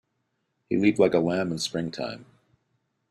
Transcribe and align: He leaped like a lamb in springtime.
He 0.67 0.77
leaped 0.79 0.97
like 0.97 1.13
a 1.13 1.19
lamb 1.19 1.51
in 1.51 1.59
springtime. 1.59 2.25